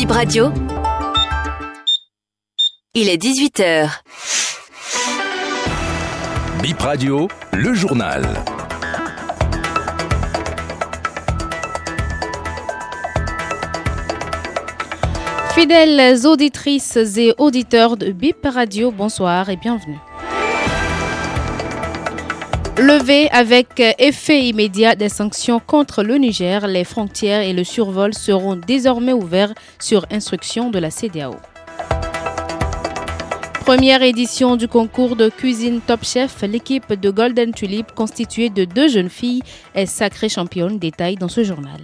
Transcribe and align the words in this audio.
Bip 0.00 0.12
Radio. 0.12 0.50
Il 2.94 3.10
est 3.10 3.22
18h. 3.22 4.00
Bip 6.62 6.80
Radio, 6.80 7.28
le 7.52 7.74
journal. 7.74 8.26
Fidèles 15.54 16.26
auditrices 16.26 16.96
et 16.96 17.34
auditeurs 17.36 17.98
de 17.98 18.10
BIP 18.12 18.46
Radio, 18.46 18.90
bonsoir 18.90 19.50
et 19.50 19.56
bienvenue. 19.56 19.98
Levé 22.80 23.28
avec 23.30 23.78
effet 23.98 24.40
immédiat 24.40 24.94
des 24.94 25.10
sanctions 25.10 25.60
contre 25.60 26.02
le 26.02 26.14
Niger, 26.16 26.66
les 26.66 26.84
frontières 26.84 27.42
et 27.42 27.52
le 27.52 27.62
survol 27.62 28.14
seront 28.14 28.56
désormais 28.56 29.12
ouverts 29.12 29.52
sur 29.78 30.06
instruction 30.10 30.70
de 30.70 30.78
la 30.78 30.90
CDAO. 30.90 31.36
Première 33.66 34.02
édition 34.02 34.56
du 34.56 34.66
concours 34.66 35.14
de 35.14 35.28
cuisine 35.28 35.82
Top 35.86 36.04
Chef, 36.04 36.40
l'équipe 36.40 36.94
de 36.94 37.10
Golden 37.10 37.52
Tulip 37.52 37.92
constituée 37.92 38.48
de 38.48 38.64
deux 38.64 38.88
jeunes 38.88 39.10
filles 39.10 39.42
est 39.74 39.84
sacrée 39.84 40.30
championne. 40.30 40.78
Détail 40.78 41.16
dans 41.16 41.28
ce 41.28 41.44
journal. 41.44 41.82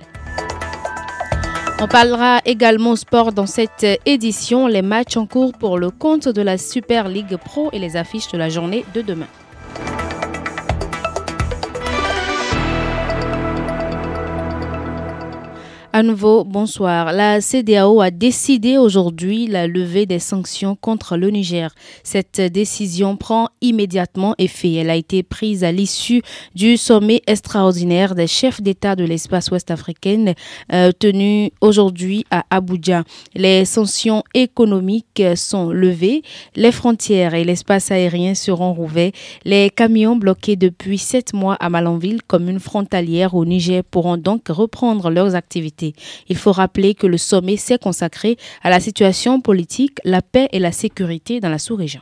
On 1.78 1.88
parlera 1.88 2.40
également 2.46 2.96
sport 2.96 3.34
dans 3.34 3.44
cette 3.44 3.86
édition, 4.06 4.66
les 4.66 4.80
matchs 4.80 5.18
en 5.18 5.26
cours 5.26 5.52
pour 5.52 5.76
le 5.76 5.90
compte 5.90 6.26
de 6.26 6.40
la 6.40 6.56
Super 6.56 7.10
League 7.10 7.36
Pro 7.36 7.68
et 7.74 7.78
les 7.78 7.96
affiches 7.98 8.32
de 8.32 8.38
la 8.38 8.48
journée 8.48 8.86
de 8.94 9.02
demain. 9.02 9.28
À 15.96 16.02
nouveau, 16.02 16.44
bonsoir. 16.44 17.10
La 17.14 17.40
CDAO 17.40 18.02
a 18.02 18.10
décidé 18.10 18.76
aujourd'hui 18.76 19.46
la 19.46 19.66
levée 19.66 20.04
des 20.04 20.18
sanctions 20.18 20.76
contre 20.76 21.16
le 21.16 21.30
Niger. 21.30 21.74
Cette 22.02 22.38
décision 22.38 23.16
prend 23.16 23.48
immédiatement 23.62 24.34
effet. 24.36 24.74
Elle 24.74 24.90
a 24.90 24.94
été 24.96 25.22
prise 25.22 25.64
à 25.64 25.72
l'issue 25.72 26.20
du 26.54 26.76
sommet 26.76 27.22
extraordinaire 27.26 28.14
des 28.14 28.26
chefs 28.26 28.60
d'État 28.60 28.94
de 28.94 29.04
l'espace 29.04 29.50
ouest 29.50 29.70
africain 29.70 30.34
euh, 30.70 30.92
tenu 30.92 31.50
aujourd'hui 31.62 32.26
à 32.30 32.44
Abuja. 32.50 33.02
Les 33.34 33.64
sanctions 33.64 34.22
économiques 34.34 35.22
sont 35.34 35.70
levées, 35.70 36.20
les 36.56 36.72
frontières 36.72 37.32
et 37.32 37.44
l'espace 37.44 37.90
aérien 37.90 38.34
seront 38.34 38.74
rouverts. 38.74 39.12
Les 39.46 39.70
camions 39.70 40.16
bloqués 40.16 40.56
depuis 40.56 40.98
sept 40.98 41.32
mois 41.32 41.54
à 41.54 41.70
Malanville, 41.70 42.20
commune 42.22 42.60
frontalière 42.60 43.34
au 43.34 43.46
Niger, 43.46 43.82
pourront 43.82 44.18
donc 44.18 44.48
reprendre 44.50 45.08
leurs 45.08 45.34
activités. 45.34 45.85
Il 46.28 46.36
faut 46.36 46.52
rappeler 46.52 46.94
que 46.94 47.06
le 47.06 47.18
sommet 47.18 47.56
s'est 47.56 47.78
consacré 47.78 48.36
à 48.62 48.70
la 48.70 48.80
situation 48.80 49.40
politique, 49.40 49.98
la 50.04 50.22
paix 50.22 50.48
et 50.52 50.58
la 50.58 50.72
sécurité 50.72 51.40
dans 51.40 51.50
la 51.50 51.58
sous-région. 51.58 52.00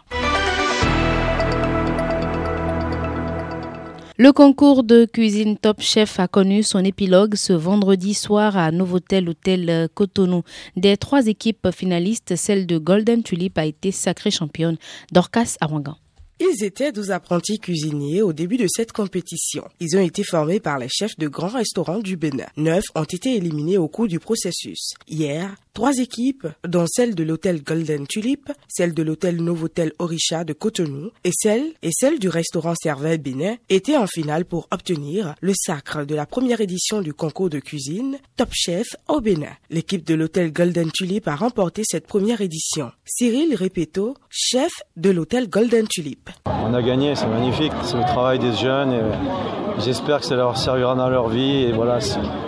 Le 4.17 4.31
concours 4.31 4.85
de 4.85 5.07
cuisine 5.07 5.57
Top 5.57 5.81
Chef 5.81 6.21
a 6.21 6.29
connu 6.29 6.63
son 6.63 6.85
épilogue 6.85 7.35
ce 7.35 7.53
vendredi 7.53 8.15
soir 8.15 8.57
à 8.57 8.71
Novotel 8.71 9.29
Hôtel 9.29 9.89
Cotonou. 9.93 10.45
Des 10.77 10.97
trois 10.97 11.27
équipes 11.27 11.71
finalistes, 11.73 12.37
celle 12.37 12.69
de 12.69 12.79
Golden 12.79 13.25
Tulip 13.25 13.59
a 13.59 13.65
été 13.65 13.91
sacrée 13.91 14.31
championne. 14.31 14.77
Dorcas 15.11 15.57
Awangan. 15.61 15.97
Ils 16.41 16.65
étaient 16.65 16.91
12 16.91 17.13
apprentis 17.13 17.59
cuisiniers 17.59 18.21
au 18.21 18.33
début 18.33 18.57
de 18.57 18.67
cette 18.69 18.91
compétition. 18.91 19.69
Ils 19.79 19.97
ont 19.97 20.01
été 20.01 20.25
formés 20.25 20.59
par 20.59 20.79
les 20.79 20.89
chefs 20.89 21.17
de 21.17 21.29
grands 21.29 21.47
restaurants 21.47 22.01
du 22.01 22.17
Bénin. 22.17 22.47
Neuf 22.57 22.85
ont 22.97 23.05
été 23.05 23.37
éliminés 23.37 23.79
au 23.79 23.87
cours 23.87 24.09
du 24.09 24.19
processus. 24.19 24.95
Hier, 25.07 25.55
trois 25.75 25.99
équipes, 25.99 26.47
dont 26.67 26.87
celle 26.87 27.15
de 27.15 27.25
l'hôtel 27.25 27.63
Golden 27.63 28.07
Tulip, 28.07 28.51
celle 28.69 28.95
de 28.95 29.03
l'hôtel 29.03 29.43
Novotel 29.43 29.93
Orisha 29.99 30.45
de 30.45 30.53
Cotonou 30.53 31.11
et 31.25 31.33
celle, 31.35 31.73
et 31.83 31.91
celle 31.93 32.19
du 32.19 32.29
restaurant 32.29 32.75
Cervelle 32.81 33.19
Bénin, 33.19 33.57
étaient 33.69 33.97
en 33.97 34.07
finale 34.07 34.45
pour 34.45 34.69
obtenir 34.71 35.35
le 35.41 35.53
sacre 35.55 36.05
de 36.05 36.15
la 36.15 36.27
première 36.27 36.61
édition 36.61 37.03
du 37.03 37.13
concours 37.13 37.51
de 37.51 37.59
cuisine 37.59 38.19
Top 38.37 38.51
Chef 38.53 38.87
au 39.09 39.21
Bénin. 39.21 39.53
L'équipe 39.69 40.07
de 40.07 40.15
l'hôtel 40.15 40.53
Golden 40.53 40.91
Tulip 40.93 41.27
a 41.27 41.35
remporté 41.35 41.83
cette 41.85 42.07
première 42.07 42.41
édition. 42.41 42.93
Cyril 43.05 43.57
Repeto, 43.57 44.15
chef 44.31 44.71
de 44.97 45.11
l'hôtel 45.11 45.49
Golden 45.49 45.89
Tulip. 45.89 46.31
On 46.47 46.73
a 46.73 46.83
gagné, 46.83 47.17
c'est 47.17 47.27
magnifique. 47.27 47.73
C'est 47.83 47.97
le 47.97 48.03
travail 48.05 48.39
des 48.39 48.55
jeunes. 48.55 49.64
J'espère 49.79 50.21
que 50.21 50.27
ça 50.27 50.37
leur 50.37 50.57
servira 50.57 50.95
dans 50.95 51.09
leur 51.09 51.29
vie. 51.29 51.65
Et 51.65 51.73
voilà, 51.73 51.99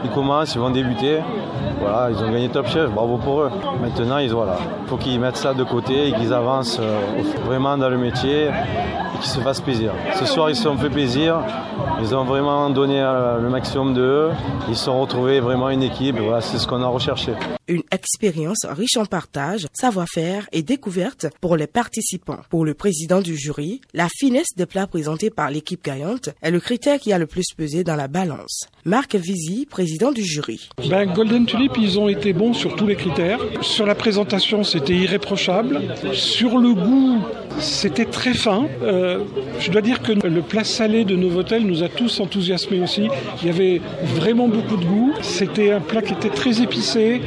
ils 0.05 0.11
commencent, 0.11 0.55
ils 0.55 0.61
vont 0.61 0.71
débuter. 0.71 1.21
Voilà, 1.81 2.11
ils 2.11 2.17
ont 2.23 2.31
gagné 2.31 2.49
Top 2.49 2.69
Chef, 2.69 2.91
bravo 2.91 3.19
pour 3.19 3.43
eux. 3.43 3.51
Maintenant, 3.81 4.19
ils 4.19 4.31
voilà, 4.31 4.59
faut 4.87 4.97
qu'ils 4.97 5.21
mettent 5.21 5.37
ça 5.37 5.55
de 5.55 5.65
côté 5.65 6.09
et 6.09 6.13
qu'ils 6.13 6.33
avancent 6.33 6.79
euh, 6.81 7.01
vraiment 7.45 7.77
dans 7.77 7.91
le 7.91 7.99
métier 7.99 8.47
et 8.47 9.19
qu'ils 9.21 9.31
se 9.31 9.41
fassent 9.41 9.61
plaisir. 9.61 9.93
Ce 10.19 10.27
soir, 10.27 10.51
ils 10.51 10.57
se 10.57 10.63
sont 10.63 10.77
fait 10.77 10.91
plaisir. 10.91 11.43
Ils 12.01 12.15
ont 12.15 12.25
vraiment 12.25 12.71
donné 12.71 13.01
euh, 13.01 13.39
le 13.39 13.49
maximum 13.49 13.95
d'eux. 13.95 14.31
Ils 14.69 14.77
se 14.77 14.85
sont 14.85 15.01
retrouvés 15.01 15.41
vraiment 15.41 15.71
une 15.71 15.83
équipe. 15.83 16.17
Voilà, 16.19 16.41
c'est 16.41 16.59
ce 16.59 16.67
qu'on 16.67 16.83
a 16.83 16.87
recherché. 16.87 17.33
Une 17.69 17.83
expérience 17.91 18.65
riche 18.69 18.97
en 18.97 19.07
partage, 19.07 19.67
savoir-faire 19.73 20.47
et 20.53 20.63
découverte 20.63 21.27
pour 21.41 21.57
les 21.57 21.67
participants. 21.67 22.39
Pour 22.49 22.65
le 22.65 22.75
président 22.75 23.21
du 23.21 23.37
jury, 23.37 23.81
la 23.93 24.09
finesse 24.09 24.55
des 24.57 24.67
plats 24.67 24.87
présentés 24.87 25.31
par 25.31 25.51
l'équipe 25.51 25.83
gagnante 25.83 26.31
est 26.43 26.51
le 26.51 26.61
critère 26.61 27.01
qui 27.01 27.13
a 27.13 27.16
le 27.19 27.27
plus 27.27 27.47
pesé 27.57 27.85
dans 27.85 27.97
la 27.97 28.09
balance. 28.09 28.69
Marc 28.85 29.15
Vizy, 29.15 29.67
président 29.67 30.13
du 30.13 30.25
jury. 30.25 30.69
Ben, 30.89 31.13
Golden 31.13 31.47
Tulip, 31.47 31.73
ils 31.79 31.99
ont 31.99 32.09
été 32.09 32.33
bons 32.33 32.55
sur 32.55 32.77
tous 32.77 32.87
les 32.87 32.97
critères. 32.97 33.41
Sur 33.63 33.87
la 33.87 33.95
présentation, 33.95 34.65
c'était 34.65 34.95
irréprochable. 34.95 35.81
Sur 36.13 36.59
le 36.59 36.75
goût, 36.75 37.21
c'était 37.59 38.05
très 38.05 38.35
fin. 38.35 38.67
Euh, 38.83 39.21
je 39.61 39.71
dois 39.71 39.81
dire 39.81 40.03
que 40.03 40.13
le 40.13 40.43
plat 40.43 40.65
salé 40.65 41.05
de 41.05 41.17
Novotel 41.17 41.65
nous 41.65 41.83
a 41.83 41.89
tous 41.89 42.21
enthousiasmés 42.21 42.81
aussi. 42.81 43.09
Il 43.43 43.49
y 43.49 43.51
avait 43.51 43.81
vraiment 44.15 44.49
beaucoup 44.49 44.77
de 44.77 44.85
goût. 44.85 45.13
C'était 45.23 45.73
un 45.73 45.81
plat 45.81 46.03
qui 46.03 46.13
était 46.13 46.29
très 46.29 46.63
épicé, 46.63 47.21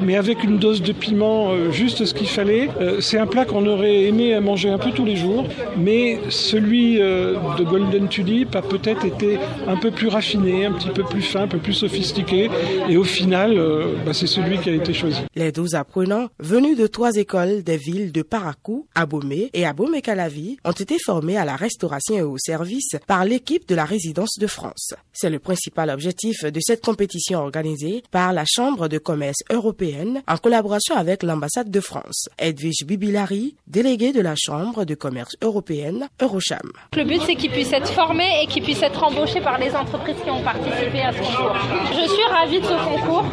mais 0.00 0.16
avec 0.16 0.42
une 0.44 0.58
dose 0.58 0.82
de 0.82 0.92
piment 0.92 1.50
euh, 1.50 1.70
juste 1.70 2.04
ce 2.04 2.14
qu'il 2.14 2.28
fallait. 2.28 2.68
Euh, 2.80 3.00
c'est 3.00 3.18
un 3.18 3.26
plat 3.26 3.44
qu'on 3.44 3.66
aurait 3.66 4.04
aimé 4.04 4.38
manger 4.40 4.70
un 4.70 4.78
peu 4.78 4.90
tous 4.90 5.04
les 5.04 5.16
jours, 5.16 5.46
mais 5.76 6.18
celui 6.28 6.98
de 6.98 7.64
Golden 7.64 8.08
Tulip 8.08 8.54
a 8.56 8.62
peut-être 8.62 9.04
été 9.04 9.38
un 9.66 9.76
peu 9.76 9.90
plus 9.90 10.08
raffiné, 10.08 10.66
un 10.66 10.72
petit 10.72 10.90
peu 10.90 11.02
plus 11.02 11.22
fin, 11.22 11.42
un 11.42 11.48
peu 11.48 11.58
plus 11.58 11.74
sophistiqué. 11.74 12.50
Et 12.88 12.96
au 12.96 13.04
final, 13.04 13.58
bah, 14.04 14.12
c'est 14.12 14.26
celui 14.26 14.58
qui 14.58 14.70
a 14.70 14.74
été 14.74 14.92
choisi. 14.92 15.20
Les 15.34 15.52
12 15.52 15.74
apprenants, 15.74 16.28
venus 16.38 16.76
de 16.76 16.86
trois 16.86 17.16
écoles 17.16 17.62
des 17.62 17.76
villes 17.76 18.12
de 18.12 18.22
Parakou, 18.22 18.86
Abomey 18.94 19.50
et 19.52 19.66
Abomey-Calavi, 19.74 20.58
ont 20.64 20.70
été 20.70 20.96
formés 21.04 21.36
à 21.36 21.44
la 21.44 21.56
restauration 21.56 22.14
et 22.14 22.22
au 22.22 22.38
service 22.38 22.96
par 23.08 23.24
l'équipe 23.24 23.68
de 23.68 23.74
la 23.74 23.84
résidence 23.84 24.38
de 24.38 24.46
France. 24.46 24.94
C'est 25.12 25.30
le 25.30 25.40
principal 25.40 25.90
objectif 25.90 26.44
de 26.44 26.60
cette 26.60 26.84
compétition 26.84 27.40
organisée 27.40 28.04
par 28.12 28.32
la 28.32 28.44
Chambre 28.46 28.86
de 28.86 28.98
commerce 28.98 29.42
européenne 29.50 30.22
en 30.28 30.36
collaboration 30.36 30.94
avec 30.94 31.24
l'ambassade 31.24 31.72
de 31.72 31.80
France. 31.80 32.28
Edwige 32.38 32.84
Bibilari, 32.86 33.56
déléguée 33.66 34.12
de 34.12 34.20
la 34.20 34.34
Chambre 34.36 34.84
de 34.84 34.94
commerce 34.94 35.34
européenne 35.42 36.08
Eurocham. 36.22 36.70
Le 36.96 37.04
but, 37.04 37.20
c'est 37.26 37.34
qu'ils 37.34 37.50
puissent 37.50 37.72
être 37.72 37.90
formés 37.90 38.42
et 38.42 38.46
qu'ils 38.46 38.62
puissent 38.62 38.82
être 38.82 39.02
embauchés 39.02 39.40
par 39.40 39.58
les 39.58 39.74
entreprises 39.74 40.16
qui 40.22 40.30
ont 40.30 40.42
participé 40.42 41.00
à 41.02 41.12
ce 41.12 41.18
concours. 41.18 41.56
Je 41.90 42.08
suis 42.08 42.24
ravie 42.30 42.60
de 42.60 42.64
ce 42.64 42.84
concours. 42.84 43.24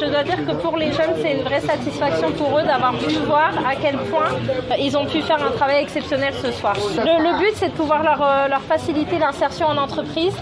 Je 0.00 0.06
dois 0.10 0.24
dire 0.24 0.46
que 0.46 0.54
pour 0.62 0.78
les 0.78 0.90
jeunes, 0.92 1.16
c'est 1.20 1.32
une 1.36 1.42
vraie 1.42 1.60
satisfaction 1.60 2.32
pour 2.32 2.58
eux 2.58 2.62
d'avoir 2.62 2.96
pu 2.98 3.14
voir 3.26 3.52
à 3.66 3.76
quel 3.76 3.98
point 4.10 4.30
ils 4.78 4.96
ont 4.96 5.04
pu 5.06 5.20
faire 5.22 5.42
un 5.42 5.50
travail 5.50 5.81
ce 5.90 6.52
soir. 6.52 6.74
Le, 6.76 7.38
but, 7.38 7.52
c'est 7.56 7.68
de 7.68 7.74
pouvoir 7.74 8.02
leur, 8.02 8.22
euh, 8.22 8.48
leur 8.48 8.62
faciliter 8.62 9.18
l'insertion 9.18 9.66
en 9.66 9.76
entreprise. 9.76 10.34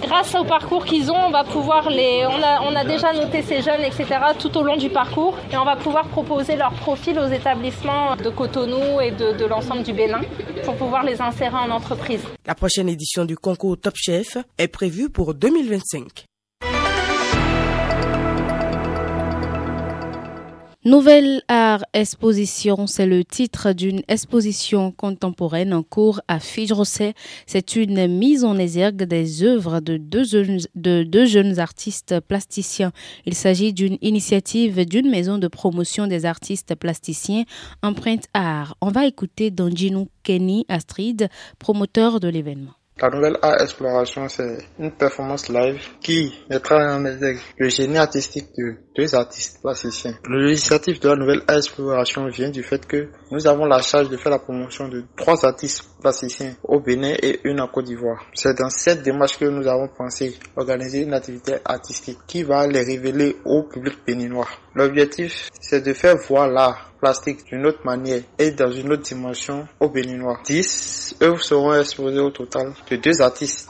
Grâce 0.00 0.34
au 0.34 0.44
parcours 0.44 0.84
qu'ils 0.84 1.10
ont, 1.10 1.26
on 1.26 1.30
va 1.30 1.44
pouvoir 1.44 1.88
les. 1.90 2.24
On 2.26 2.42
a, 2.42 2.60
on 2.62 2.74
a 2.74 2.84
déjà 2.84 3.12
noté 3.12 3.42
ces 3.42 3.62
jeunes, 3.62 3.82
etc., 3.82 4.06
tout 4.38 4.56
au 4.56 4.62
long 4.62 4.76
du 4.76 4.90
parcours, 4.90 5.36
et 5.52 5.56
on 5.56 5.64
va 5.64 5.76
pouvoir 5.76 6.06
proposer 6.08 6.56
leur 6.56 6.72
profil 6.72 7.18
aux 7.18 7.28
établissements 7.28 8.16
de 8.16 8.30
Cotonou 8.30 9.00
et 9.00 9.10
de, 9.10 9.32
de 9.32 9.44
l'ensemble 9.44 9.82
du 9.82 9.92
Bénin 9.92 10.20
pour 10.64 10.76
pouvoir 10.76 11.02
les 11.04 11.20
insérer 11.20 11.56
en 11.56 11.70
entreprise. 11.70 12.22
La 12.46 12.54
prochaine 12.54 12.88
édition 12.88 13.24
du 13.24 13.36
concours 13.36 13.78
Top 13.78 13.94
Chef 13.96 14.36
est 14.58 14.68
prévue 14.68 15.08
pour 15.08 15.34
2025. 15.34 16.26
Nouvelle 20.84 21.42
Art 21.46 21.84
Exposition, 21.92 22.88
c'est 22.88 23.06
le 23.06 23.24
titre 23.24 23.72
d'une 23.72 24.02
exposition 24.08 24.90
contemporaine 24.90 25.72
en 25.72 25.84
cours 25.84 26.20
à 26.26 26.40
Fidrosset. 26.40 27.14
C'est 27.46 27.76
une 27.76 28.08
mise 28.08 28.42
en 28.42 28.58
exergue 28.58 29.04
des 29.04 29.44
œuvres 29.44 29.78
de 29.78 29.96
deux, 29.96 30.24
jeunes, 30.24 31.58
artistes 31.60 32.18
plasticiens. 32.26 32.90
Il 33.26 33.34
s'agit 33.34 33.72
d'une 33.72 33.96
initiative 34.00 34.84
d'une 34.84 35.08
maison 35.08 35.38
de 35.38 35.46
promotion 35.46 36.08
des 36.08 36.26
artistes 36.26 36.74
plasticiens 36.74 37.44
Empreinte 37.84 38.26
Art. 38.34 38.76
On 38.80 38.90
va 38.90 39.06
écouter 39.06 39.52
Donjinu 39.52 40.06
Kenny 40.24 40.66
Astrid, 40.68 41.28
promoteur 41.60 42.18
de 42.18 42.26
l'événement. 42.26 42.72
La 43.02 43.10
nouvelle 43.10 43.36
A 43.42 43.60
Exploration, 43.60 44.28
c'est 44.28 44.58
une 44.78 44.92
performance 44.92 45.48
live 45.48 45.80
qui 46.00 46.32
mettra 46.48 46.76
en 46.94 47.04
exergue 47.04 47.40
le 47.58 47.68
génie 47.68 47.96
artistique 47.98 48.46
de 48.56 48.76
deux 48.96 49.12
artistes 49.16 49.60
plasticiens. 49.60 50.14
L'initiative 50.28 51.00
de 51.00 51.08
la 51.08 51.16
nouvelle 51.16 51.42
A 51.48 51.56
Exploration 51.56 52.28
vient 52.28 52.50
du 52.50 52.62
fait 52.62 52.86
que 52.86 53.08
nous 53.32 53.44
avons 53.48 53.64
la 53.64 53.82
charge 53.82 54.08
de 54.08 54.16
faire 54.16 54.30
la 54.30 54.38
promotion 54.38 54.86
de 54.86 55.02
trois 55.16 55.44
artistes 55.44 55.82
plasticiens 56.00 56.54
au 56.62 56.78
Bénin 56.78 57.14
et 57.20 57.40
une 57.42 57.60
en 57.60 57.66
Côte 57.66 57.86
d'Ivoire. 57.86 58.24
C'est 58.34 58.56
dans 58.56 58.70
cette 58.70 59.02
démarche 59.02 59.36
que 59.36 59.46
nous 59.46 59.66
avons 59.66 59.88
pensé 59.88 60.38
organiser 60.54 61.02
une 61.02 61.14
activité 61.14 61.56
artistique 61.64 62.18
qui 62.28 62.44
va 62.44 62.68
les 62.68 62.84
révéler 62.84 63.34
au 63.44 63.64
public 63.64 63.98
béninois. 64.06 64.46
L'objectif, 64.74 65.50
c'est 65.60 65.82
de 65.84 65.92
faire 65.92 66.16
voir 66.28 66.48
l'art 66.48 66.92
plastique 66.98 67.44
d'une 67.44 67.66
autre 67.66 67.84
manière 67.84 68.22
et 68.38 68.52
dans 68.52 68.70
une 68.70 68.92
autre 68.92 69.02
dimension 69.02 69.68
aux 69.80 69.90
Béninois. 69.90 70.38
10 70.44 71.16
œuvres 71.22 71.42
seront 71.42 71.74
exposées 71.74 72.20
au 72.20 72.30
total 72.30 72.72
de 72.90 72.96
deux 72.96 73.20
artistes 73.20 73.68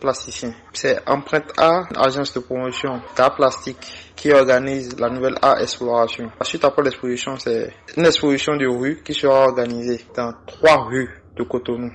plasticiens. 0.00 0.54
C'est 0.72 1.00
Empreinte 1.08 1.52
A, 1.56 1.82
agence 1.96 2.32
de 2.34 2.40
promotion 2.40 3.00
d'art 3.16 3.34
plastique 3.34 4.12
qui 4.14 4.30
organise 4.32 4.96
la 4.98 5.10
nouvelle 5.10 5.36
art 5.42 5.60
exploration. 5.60 6.30
Ensuite, 6.40 6.64
après 6.64 6.82
l'exposition, 6.82 7.36
c'est 7.36 7.72
une 7.96 8.06
exposition 8.06 8.56
de 8.56 8.66
rue 8.66 9.02
qui 9.04 9.14
sera 9.14 9.46
organisée 9.48 10.04
dans 10.14 10.32
trois 10.46 10.84
rues 10.84 11.10
de 11.36 11.42
Cotonou. 11.42 11.90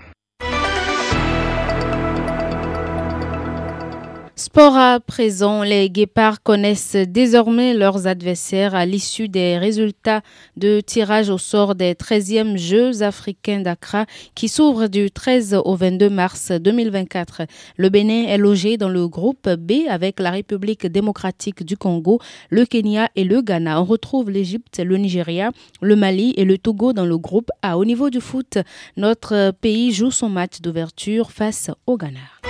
Sport 4.52 4.78
à 4.78 5.00
présent, 5.00 5.62
les 5.62 5.92
Guépards 5.92 6.42
connaissent 6.42 6.96
désormais 6.96 7.76
leurs 7.76 8.08
adversaires 8.08 8.74
à 8.74 8.84
l'issue 8.84 9.30
des 9.30 9.60
résultats 9.60 10.22
de 10.58 10.82
tirage 10.82 11.30
au 11.30 11.38
sort 11.38 11.76
des 11.76 11.94
13e 11.94 12.58
Jeux 12.58 13.04
africains 13.04 13.60
d'Accra 13.60 14.08
qui 14.34 14.48
s'ouvrent 14.48 14.88
du 14.88 15.12
13 15.12 15.62
au 15.64 15.76
22 15.76 16.10
mars 16.10 16.52
2024. 16.52 17.44
Le 17.78 17.90
Bénin 17.90 18.24
est 18.24 18.40
logé 18.40 18.78
dans 18.78 18.90
le 18.90 19.08
groupe 19.08 19.48
B 19.48 19.88
avec 19.88 20.20
la 20.20 20.32
République 20.32 20.88
démocratique 20.88 21.64
du 21.64 21.78
Congo, 21.78 22.20
le 22.50 22.66
Kenya 22.66 23.08
et 23.16 23.26
le 23.26 23.44
Ghana. 23.44 23.80
On 23.80 23.86
retrouve 23.86 24.32
l'Égypte, 24.32 24.82
le 24.84 24.98
Nigeria, 24.98 25.52
le 25.80 25.96
Mali 25.96 26.34
et 26.38 26.44
le 26.44 26.58
Togo 26.58 26.92
dans 26.92 27.06
le 27.06 27.20
groupe 27.20 27.52
A. 27.62 27.78
Au 27.78 27.86
niveau 27.86 28.10
du 28.10 28.20
foot, 28.20 28.58
notre 28.98 29.52
pays 29.62 29.92
joue 29.92 30.10
son 30.10 30.28
match 30.28 30.60
d'ouverture 30.60 31.30
face 31.30 31.70
au 31.86 31.98
Ghana. 31.98 32.49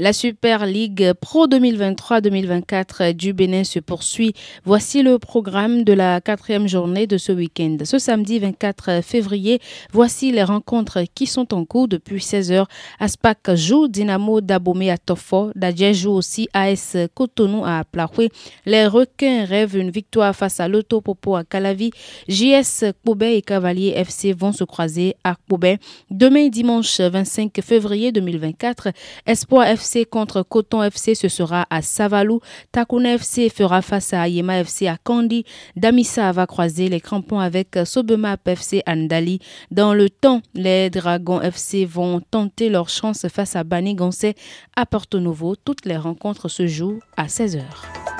La 0.00 0.12
Super 0.12 0.66
League 0.66 1.12
Pro 1.20 1.46
2023-2024 1.46 3.12
du 3.12 3.32
Bénin 3.32 3.62
se 3.62 3.78
poursuit. 3.78 4.34
Voici 4.64 5.04
le 5.04 5.20
programme 5.20 5.84
de 5.84 5.92
la 5.92 6.20
quatrième 6.20 6.66
journée 6.66 7.06
de 7.06 7.16
ce 7.16 7.30
week-end. 7.30 7.76
Ce 7.84 8.00
samedi 8.00 8.40
24 8.40 9.04
février, 9.04 9.60
voici 9.92 10.32
les 10.32 10.42
rencontres 10.42 11.04
qui 11.14 11.28
sont 11.28 11.54
en 11.54 11.64
cours 11.64 11.86
depuis 11.86 12.18
16h. 12.18 12.64
Aspac 12.98 13.54
joue 13.54 13.86
Dynamo 13.86 14.40
d'Abomey 14.40 14.90
à 14.90 14.98
Tofo. 14.98 15.52
Dadje 15.54 15.92
joue 15.92 16.10
aussi 16.10 16.48
AS 16.52 16.96
Cotonou 17.14 17.64
à 17.64 17.84
Plahoué. 17.84 18.30
Les 18.66 18.88
requins 18.88 19.44
rêvent 19.44 19.76
une 19.76 19.92
victoire 19.92 20.34
face 20.34 20.58
à 20.58 20.66
l'Auto 20.66 21.02
Popo 21.02 21.36
à 21.36 21.44
Calavi. 21.44 21.92
JS 22.26 22.86
Koubé 23.06 23.36
et 23.36 23.42
Cavalier 23.42 23.92
FC 23.94 24.32
vont 24.32 24.52
se 24.52 24.64
croiser 24.64 25.14
à 25.22 25.36
Koubé. 25.48 25.78
Demain 26.10 26.48
dimanche 26.48 26.98
25 27.00 27.52
février 27.62 28.10
2024, 28.10 28.88
Espoir 29.24 29.68
FC 29.68 29.83
FC 29.84 30.06
contre 30.06 30.42
Coton 30.42 30.82
FC, 30.82 31.14
ce 31.14 31.28
sera 31.28 31.66
à 31.68 31.82
Savalou. 31.82 32.40
Takuna 32.72 33.14
FC 33.14 33.50
fera 33.50 33.82
face 33.82 34.14
à 34.14 34.26
Yema 34.26 34.60
FC 34.60 34.86
à 34.86 34.96
Kandi. 34.96 35.44
Damissa 35.76 36.32
va 36.32 36.46
croiser 36.46 36.88
les 36.88 37.02
crampons 37.02 37.38
avec 37.38 37.78
Sobema 37.84 38.38
FC 38.46 38.82
Andali. 38.86 39.40
Dans 39.70 39.92
le 39.92 40.08
temps, 40.08 40.40
les 40.54 40.88
Dragons 40.88 41.42
FC 41.42 41.84
vont 41.84 42.22
tenter 42.30 42.70
leur 42.70 42.88
chance 42.88 43.28
face 43.28 43.56
à 43.56 43.62
Bani 43.62 43.94
Gansé 43.94 44.34
à 44.74 44.86
Porto 44.86 45.20
Novo. 45.20 45.54
Toutes 45.54 45.84
les 45.84 45.98
rencontres 45.98 46.48
se 46.48 46.66
jouent 46.66 47.00
à 47.18 47.26
16h. 47.26 48.13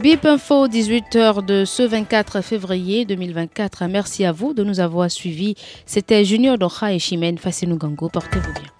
Bip 0.00 0.24
Info, 0.24 0.66
18h 0.66 1.44
de 1.44 1.66
ce 1.66 1.82
24 1.82 2.40
février 2.40 3.04
2024. 3.04 3.84
Merci 3.86 4.24
à 4.24 4.32
vous 4.32 4.54
de 4.54 4.64
nous 4.64 4.80
avoir 4.80 5.10
suivis. 5.10 5.56
C'était 5.84 6.24
Junior 6.24 6.56
Doha 6.56 6.94
et 6.94 6.98
Chimène 6.98 7.36
Fassinou 7.36 7.76
Gango. 7.76 8.08
Portez-vous 8.08 8.52
bien. 8.54 8.79